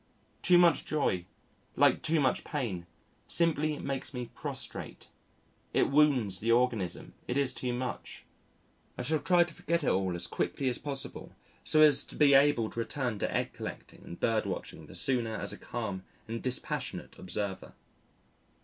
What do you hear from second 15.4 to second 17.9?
a calm and dispassionate observer.